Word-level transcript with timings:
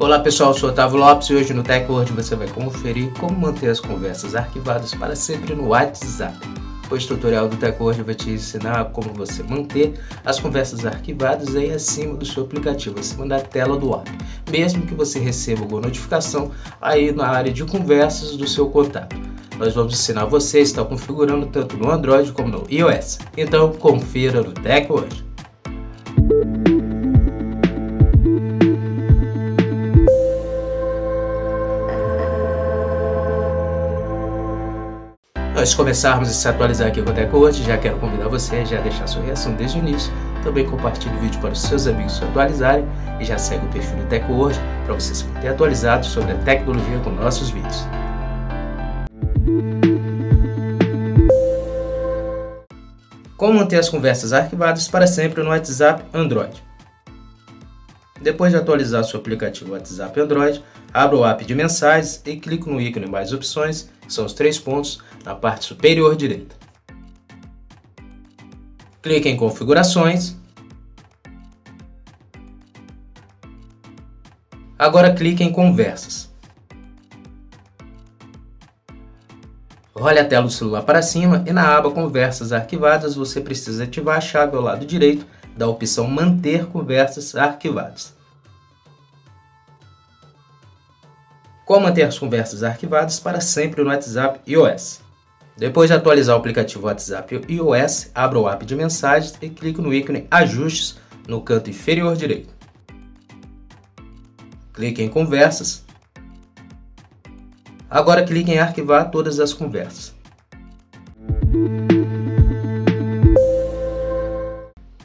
Olá 0.00 0.20
pessoal, 0.20 0.50
eu 0.50 0.56
sou 0.56 0.68
Otávio 0.68 0.96
Lopes 0.96 1.28
e 1.28 1.34
hoje 1.34 1.52
no 1.52 1.64
TechWord 1.64 2.12
você 2.12 2.36
vai 2.36 2.46
conferir 2.46 3.10
como 3.18 3.36
manter 3.36 3.68
as 3.68 3.80
conversas 3.80 4.36
arquivadas 4.36 4.94
para 4.94 5.16
sempre 5.16 5.56
no 5.56 5.70
WhatsApp. 5.70 6.38
Hoje 6.88 7.04
o 7.06 7.08
tutorial 7.08 7.48
do 7.48 7.56
TechWord 7.56 8.04
vai 8.04 8.14
te 8.14 8.30
ensinar 8.30 8.84
como 8.92 9.12
você 9.12 9.42
manter 9.42 9.94
as 10.24 10.38
conversas 10.38 10.86
arquivadas 10.86 11.56
aí 11.56 11.72
acima 11.72 12.14
do 12.14 12.24
seu 12.24 12.44
aplicativo, 12.44 13.00
acima 13.00 13.26
da 13.26 13.40
tela 13.40 13.76
do 13.76 13.92
app, 13.92 14.08
mesmo 14.48 14.86
que 14.86 14.94
você 14.94 15.18
receba 15.18 15.62
alguma 15.62 15.80
notificação 15.80 16.52
aí 16.80 17.10
na 17.10 17.26
área 17.26 17.52
de 17.52 17.64
conversas 17.64 18.36
do 18.36 18.46
seu 18.46 18.70
contato. 18.70 19.16
Nós 19.58 19.74
vamos 19.74 19.94
ensinar 19.94 20.26
você 20.26 20.58
a 20.58 20.62
estar 20.62 20.84
configurando 20.84 21.46
tanto 21.46 21.76
no 21.76 21.90
Android 21.90 22.30
como 22.30 22.48
no 22.48 22.66
iOS. 22.70 23.18
Então 23.36 23.72
confira 23.72 24.42
no 24.42 24.52
TechWord. 24.52 25.27
Antes 35.58 35.72
de 35.72 35.76
começarmos 35.76 36.28
a 36.28 36.32
se 36.32 36.46
atualizar 36.46 36.86
aqui 36.86 37.02
com 37.02 37.10
o 37.10 37.12
TechWord, 37.12 37.64
já 37.64 37.76
quero 37.76 37.98
convidar 37.98 38.28
você 38.28 38.64
já 38.64 38.80
deixar 38.80 39.08
sua 39.08 39.22
reação 39.22 39.56
desde 39.56 39.76
o 39.76 39.80
início, 39.80 40.12
também 40.44 40.64
compartilhe 40.64 41.16
o 41.16 41.18
vídeo 41.18 41.40
para 41.40 41.50
os 41.50 41.60
seus 41.60 41.88
amigos 41.88 42.16
se 42.16 42.22
atualizarem 42.22 42.86
e 43.18 43.24
já 43.24 43.36
segue 43.36 43.66
o 43.66 43.68
perfil 43.68 43.96
do 43.96 44.04
TechWord 44.04 44.56
para 44.84 44.94
você 44.94 45.12
se 45.12 45.24
manter 45.24 45.48
atualizado 45.48 46.06
sobre 46.06 46.30
a 46.30 46.36
tecnologia 46.36 47.00
com 47.00 47.10
nossos 47.10 47.50
vídeos. 47.50 47.84
Como 53.36 53.58
manter 53.58 53.80
as 53.80 53.88
conversas 53.88 54.32
arquivadas 54.32 54.86
para 54.86 55.08
sempre 55.08 55.42
no 55.42 55.50
WhatsApp 55.50 56.04
Android. 56.14 56.62
Depois 58.20 58.52
de 58.52 58.58
atualizar 58.58 59.02
seu 59.02 59.18
aplicativo 59.18 59.72
WhatsApp 59.72 60.20
Android, 60.20 60.62
abra 60.94 61.16
o 61.16 61.26
app 61.26 61.44
de 61.44 61.54
mensagens 61.54 62.22
e 62.24 62.36
clique 62.36 62.68
no 62.68 62.80
ícone 62.80 63.06
Mais 63.06 63.32
Opções, 63.32 63.88
que 64.00 64.12
são 64.12 64.24
os 64.24 64.32
três 64.32 64.56
pontos 64.56 65.00
na 65.28 65.34
parte 65.34 65.66
superior 65.66 66.16
direita. 66.16 66.56
Clique 69.02 69.28
em 69.28 69.36
Configurações. 69.36 70.34
Agora 74.78 75.14
clique 75.14 75.44
em 75.44 75.52
Conversas. 75.52 76.32
Role 79.94 80.18
a 80.18 80.24
tela 80.24 80.46
do 80.46 80.50
celular 80.50 80.80
para 80.82 81.02
cima 81.02 81.44
e 81.46 81.52
na 81.52 81.76
aba 81.76 81.90
Conversas 81.90 82.50
arquivadas 82.50 83.14
você 83.14 83.38
precisa 83.38 83.84
ativar 83.84 84.16
a 84.16 84.22
chave 84.22 84.56
ao 84.56 84.62
lado 84.62 84.86
direito 84.86 85.26
da 85.54 85.68
opção 85.68 86.08
Manter 86.08 86.64
conversas 86.68 87.36
arquivadas. 87.36 88.14
Como 91.66 91.84
manter 91.84 92.04
as 92.04 92.18
conversas 92.18 92.62
arquivadas 92.62 93.20
para 93.20 93.42
sempre 93.42 93.82
no 93.82 93.90
WhatsApp 93.90 94.40
iOS. 94.46 95.06
Depois 95.58 95.90
de 95.90 95.94
atualizar 95.94 96.36
o 96.36 96.38
aplicativo 96.38 96.86
WhatsApp 96.86 97.42
iOS, 97.48 98.12
abra 98.14 98.38
o 98.38 98.48
app 98.48 98.64
de 98.64 98.76
mensagens 98.76 99.36
e 99.42 99.48
clique 99.48 99.80
no 99.80 99.92
ícone 99.92 100.28
Ajustes 100.30 100.96
no 101.26 101.42
canto 101.42 101.68
inferior 101.68 102.14
direito. 102.16 102.54
Clique 104.72 105.02
em 105.02 105.08
Conversas. 105.08 105.84
Agora 107.90 108.22
clique 108.22 108.52
em 108.52 108.60
Arquivar 108.60 109.10
todas 109.10 109.40
as 109.40 109.52
conversas. 109.52 110.14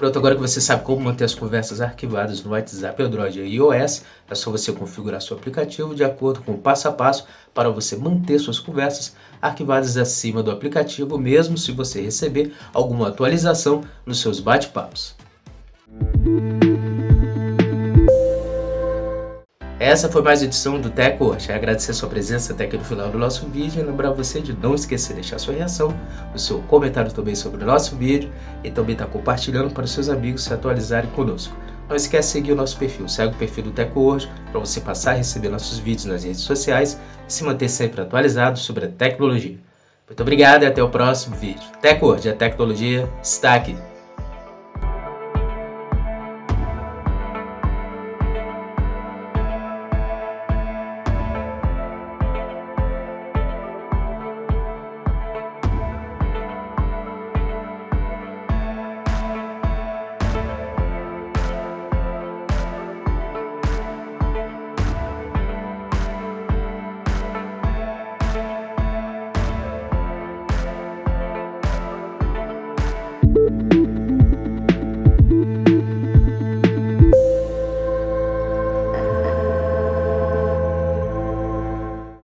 Pronto, 0.00 0.18
agora 0.18 0.34
que 0.34 0.40
você 0.40 0.62
sabe 0.62 0.82
como 0.82 1.04
manter 1.04 1.24
as 1.24 1.34
conversas 1.34 1.78
arquivadas 1.78 2.42
no 2.42 2.52
WhatsApp, 2.52 3.02
Android 3.02 3.38
e 3.38 3.56
iOS, 3.56 4.02
é 4.30 4.34
só 4.34 4.50
você 4.50 4.72
configurar 4.72 5.20
seu 5.20 5.36
aplicativo 5.36 5.94
de 5.94 6.02
acordo 6.02 6.40
com 6.40 6.52
o 6.52 6.58
passo 6.58 6.88
a 6.88 6.90
passo 6.90 7.26
para 7.52 7.68
você 7.68 7.96
manter 7.96 8.38
suas 8.38 8.58
conversas 8.58 9.14
arquivadas 9.42 9.98
acima 9.98 10.42
do 10.42 10.50
aplicativo, 10.50 11.18
mesmo 11.18 11.58
se 11.58 11.70
você 11.70 12.00
receber 12.00 12.54
alguma 12.72 13.08
atualização 13.08 13.84
nos 14.06 14.22
seus 14.22 14.40
bate-papos. 14.40 15.19
Essa 19.90 20.08
foi 20.08 20.22
mais 20.22 20.40
uma 20.40 20.46
edição 20.46 20.80
do 20.80 20.88
Teco. 20.88 21.32
Achei 21.32 21.52
agradecer 21.52 21.90
a 21.90 21.94
sua 21.94 22.08
presença 22.08 22.52
até 22.52 22.62
aqui 22.62 22.76
no 22.76 22.84
final 22.84 23.08
do 23.08 23.18
nosso 23.18 23.48
vídeo 23.48 23.82
e 23.82 23.84
lembrar 23.84 24.12
você 24.12 24.40
de 24.40 24.52
não 24.52 24.72
esquecer 24.72 25.08
de 25.08 25.14
deixar 25.14 25.40
sua 25.40 25.52
reação, 25.52 25.92
o 26.32 26.38
seu 26.38 26.60
comentário 26.62 27.10
também 27.10 27.34
sobre 27.34 27.64
o 27.64 27.66
nosso 27.66 27.96
vídeo 27.96 28.30
e 28.62 28.70
também 28.70 28.92
estar 28.92 29.06
tá 29.06 29.10
compartilhando 29.10 29.74
para 29.74 29.82
os 29.82 29.90
seus 29.90 30.08
amigos 30.08 30.44
se 30.44 30.54
atualizarem 30.54 31.10
conosco. 31.10 31.56
Não 31.88 31.96
esquece 31.96 32.28
de 32.28 32.32
seguir 32.34 32.52
o 32.52 32.54
nosso 32.54 32.78
perfil, 32.78 33.08
segue 33.08 33.34
o 33.34 33.36
perfil 33.36 33.64
do 33.64 33.72
Teco 33.72 33.98
hoje 33.98 34.30
para 34.52 34.60
você 34.60 34.80
passar 34.80 35.10
a 35.10 35.14
receber 35.14 35.48
nossos 35.48 35.78
vídeos 35.78 36.04
nas 36.04 36.22
redes 36.22 36.42
sociais 36.42 36.96
e 37.26 37.32
se 37.32 37.42
manter 37.42 37.68
sempre 37.68 38.00
atualizado 38.00 38.60
sobre 38.60 38.84
a 38.84 38.88
tecnologia. 38.88 39.58
Muito 40.06 40.20
obrigado 40.20 40.62
e 40.62 40.66
até 40.66 40.80
o 40.80 40.88
próximo 40.88 41.34
vídeo. 41.34 41.68
Teco 41.82 42.06
hoje, 42.06 42.28
a 42.28 42.32
tecnologia 42.32 43.10
está 43.20 43.56
aqui. 43.56 43.76